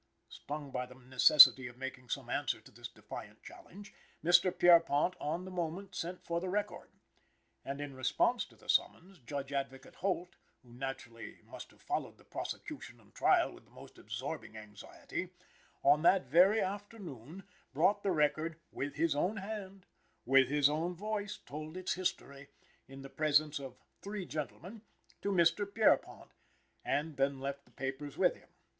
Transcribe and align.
Stung 0.29 0.71
by 0.71 0.87
the 0.87 0.95
necessity 0.95 1.67
of 1.67 1.77
making 1.77 2.09
some 2.09 2.27
answer 2.27 2.59
to 2.59 2.71
this 2.71 2.87
defiant 2.87 3.43
challenge, 3.43 3.93
Mr. 4.23 4.51
Pierrepont 4.51 5.13
on 5.19 5.45
the 5.45 5.51
moment 5.51 5.93
sent 5.93 6.23
for 6.23 6.39
the 6.41 6.49
record. 6.49 6.89
And 7.63 7.79
in 7.79 7.93
response 7.95 8.43
to 8.45 8.55
the 8.55 8.67
summons, 8.67 9.19
Judge 9.19 9.53
Advocate 9.53 9.93
Holt, 9.97 10.37
who 10.63 10.73
naturally 10.73 11.41
must 11.45 11.69
have 11.69 11.83
followed 11.83 12.17
the 12.17 12.23
prosecution 12.23 12.99
and 12.99 13.13
trial 13.13 13.51
with 13.51 13.65
the 13.65 13.69
most 13.69 13.99
absorbing 13.99 14.57
anxiety, 14.57 15.29
on 15.83 16.01
that 16.01 16.25
very 16.25 16.61
afternoon 16.61 17.43
brought 17.71 18.01
the 18.01 18.09
record 18.09 18.57
"with 18.71 18.95
his 18.95 19.13
own 19.15 19.37
hand," 19.37 19.85
"with 20.25 20.49
his 20.49 20.67
own 20.67 20.95
voice" 20.95 21.37
told 21.37 21.77
its 21.77 21.93
history, 21.93 22.47
in 22.87 23.03
the 23.03 23.09
presence 23.11 23.59
of 23.59 23.77
"three 24.01 24.25
gentlemen," 24.25 24.81
to 25.21 25.31
Mr. 25.31 25.71
Pierrepont, 25.71 26.31
and 26.83 27.17
then 27.17 27.39
left 27.39 27.65
the 27.65 27.71
papers 27.71 28.17
with 28.17 28.35
him. 28.35 28.49